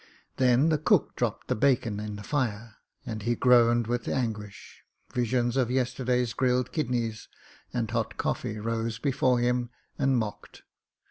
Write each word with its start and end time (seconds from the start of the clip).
Then 0.37 0.69
the 0.69 0.79
cook 0.79 1.15
dropped 1.15 1.47
the 1.47 1.55
bacon 1.55 1.99
in 1.99 2.15
the 2.15 2.23
fire, 2.23 2.77
and 3.05 3.21
he 3.21 3.35
groaned 3.35 3.85
with 3.85 4.07
anguish; 4.07 4.83
visions 5.13 5.55
of 5.55 5.69
yesterday's 5.69 6.33
grilled 6.33 6.71
kidneys 6.71 7.27
and 7.71 7.91
hot 7.91 8.17
coffee 8.17 8.57
rose 8.57 8.97
before 8.97 9.37
him 9.37 9.69
and 9.99 10.17
mocked. 10.17 10.63